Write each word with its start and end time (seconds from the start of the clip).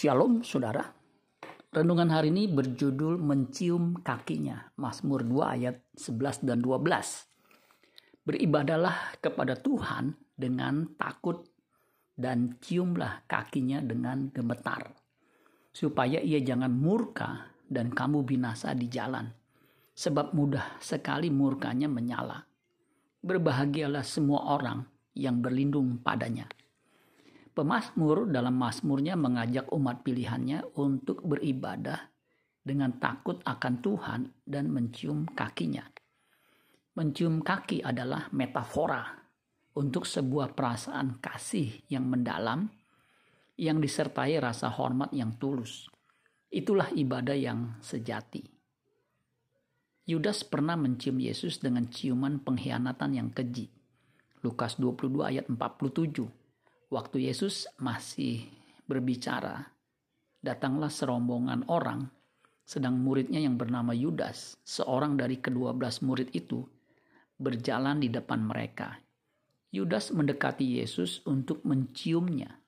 Shalom 0.00 0.40
saudara. 0.40 0.80
Renungan 1.76 2.08
hari 2.08 2.32
ini 2.32 2.48
berjudul 2.48 3.20
Mencium 3.20 4.00
Kakinya. 4.00 4.72
Mazmur 4.80 5.20
2 5.28 5.44
ayat 5.60 5.76
11 5.92 6.40
dan 6.40 6.64
12. 6.64 8.24
Beribadalah 8.24 9.20
kepada 9.20 9.60
Tuhan 9.60 10.16
dengan 10.32 10.96
takut 10.96 11.44
dan 12.16 12.56
ciumlah 12.64 13.28
kakinya 13.28 13.84
dengan 13.84 14.32
gemetar. 14.32 14.88
Supaya 15.68 16.16
ia 16.24 16.40
jangan 16.40 16.72
murka 16.72 17.52
dan 17.68 17.92
kamu 17.92 18.24
binasa 18.24 18.72
di 18.72 18.88
jalan. 18.88 19.28
Sebab 19.92 20.32
mudah 20.32 20.80
sekali 20.80 21.28
murkanya 21.28 21.92
menyala. 21.92 22.40
Berbahagialah 23.20 24.08
semua 24.08 24.48
orang 24.48 24.80
yang 25.12 25.44
berlindung 25.44 26.00
padanya. 26.00 26.48
Pemasmur 27.50 28.30
dalam 28.30 28.54
masmurnya 28.54 29.18
mengajak 29.18 29.68
umat 29.74 30.06
pilihannya 30.06 30.78
untuk 30.78 31.26
beribadah 31.26 31.98
dengan 32.62 32.94
takut 33.02 33.42
akan 33.42 33.74
Tuhan 33.82 34.20
dan 34.46 34.70
mencium 34.70 35.26
kakinya. 35.26 35.82
Mencium 36.94 37.42
kaki 37.42 37.82
adalah 37.82 38.30
metafora 38.30 39.02
untuk 39.74 40.06
sebuah 40.06 40.54
perasaan 40.54 41.18
kasih 41.18 41.90
yang 41.90 42.06
mendalam 42.06 42.70
yang 43.58 43.82
disertai 43.82 44.38
rasa 44.38 44.70
hormat 44.70 45.10
yang 45.10 45.36
tulus. 45.36 45.90
Itulah 46.50 46.90
ibadah 46.94 47.36
yang 47.36 47.78
sejati. 47.82 48.42
Yudas 50.06 50.42
pernah 50.42 50.74
mencium 50.74 51.22
Yesus 51.22 51.62
dengan 51.62 51.86
ciuman 51.86 52.42
pengkhianatan 52.42 53.10
yang 53.14 53.30
keji. 53.30 53.70
Lukas 54.42 54.80
22 54.80 55.22
ayat 55.22 55.46
47 55.46 56.39
Waktu 56.90 57.30
Yesus 57.30 57.70
masih 57.78 58.50
berbicara, 58.82 59.62
datanglah 60.42 60.90
serombongan 60.90 61.70
orang, 61.70 62.10
sedang 62.66 62.98
muridnya 62.98 63.38
yang 63.38 63.54
bernama 63.54 63.94
Yudas, 63.94 64.58
seorang 64.66 65.14
dari 65.14 65.38
kedua 65.38 65.70
belas 65.70 66.02
murid 66.02 66.34
itu, 66.34 66.66
berjalan 67.38 68.02
di 68.02 68.10
depan 68.10 68.42
mereka. 68.42 68.98
Yudas 69.70 70.10
mendekati 70.10 70.82
Yesus 70.82 71.22
untuk 71.30 71.62
menciumnya. 71.62 72.58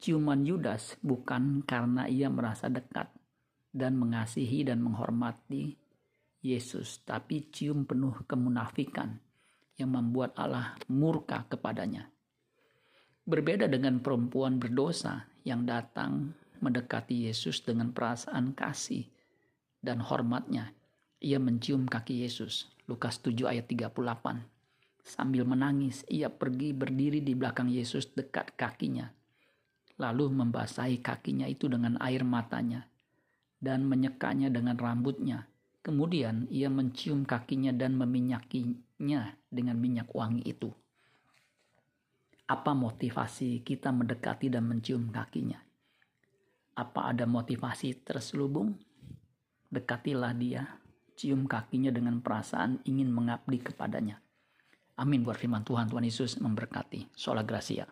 Ciuman 0.00 0.48
Yudas 0.48 0.96
bukan 1.04 1.60
karena 1.68 2.08
ia 2.08 2.32
merasa 2.32 2.72
dekat 2.72 3.12
dan 3.68 4.00
mengasihi 4.00 4.64
dan 4.64 4.80
menghormati 4.80 5.76
Yesus, 6.40 7.04
tapi 7.04 7.52
cium 7.52 7.84
penuh 7.84 8.24
kemunafikan 8.24 9.20
yang 9.76 9.92
membuat 9.92 10.32
Allah 10.40 10.72
murka 10.88 11.44
kepadanya. 11.52 12.08
Berbeda 13.30 13.70
dengan 13.70 14.02
perempuan 14.02 14.58
berdosa 14.58 15.22
yang 15.46 15.62
datang 15.62 16.34
mendekati 16.58 17.30
Yesus 17.30 17.62
dengan 17.62 17.94
perasaan 17.94 18.58
kasih 18.58 19.06
dan 19.78 20.02
hormatnya. 20.02 20.74
Ia 21.22 21.38
mencium 21.38 21.86
kaki 21.86 22.26
Yesus. 22.26 22.66
Lukas 22.90 23.22
7 23.22 23.46
ayat 23.46 23.70
38. 23.70 23.94
Sambil 25.06 25.46
menangis, 25.46 26.02
ia 26.10 26.26
pergi 26.26 26.74
berdiri 26.74 27.22
di 27.22 27.38
belakang 27.38 27.70
Yesus 27.70 28.10
dekat 28.10 28.58
kakinya. 28.58 29.06
Lalu 30.02 30.26
membasahi 30.34 30.98
kakinya 30.98 31.46
itu 31.46 31.70
dengan 31.70 32.02
air 32.02 32.26
matanya 32.26 32.82
dan 33.62 33.86
menyekanya 33.86 34.50
dengan 34.50 34.74
rambutnya. 34.74 35.46
Kemudian 35.86 36.50
ia 36.50 36.66
mencium 36.66 37.22
kakinya 37.22 37.70
dan 37.70 37.94
meminyakinya 37.94 39.38
dengan 39.46 39.78
minyak 39.78 40.10
wangi 40.18 40.42
itu 40.42 40.74
apa 42.50 42.74
motivasi 42.74 43.62
kita 43.62 43.94
mendekati 43.94 44.50
dan 44.50 44.66
mencium 44.66 45.14
kakinya? 45.14 45.62
Apa 46.74 47.14
ada 47.14 47.22
motivasi 47.22 48.02
terselubung? 48.02 48.74
Dekatilah 49.70 50.34
dia, 50.34 50.66
cium 51.14 51.46
kakinya 51.46 51.94
dengan 51.94 52.18
perasaan 52.18 52.82
ingin 52.82 53.14
mengabdi 53.14 53.62
kepadanya. 53.62 54.18
Amin 54.98 55.22
buat 55.22 55.38
firman 55.38 55.62
Tuhan. 55.62 55.86
Tuhan 55.86 56.02
Yesus 56.02 56.42
memberkati. 56.42 57.14
Sola 57.14 57.46
Gracia. 57.46 57.86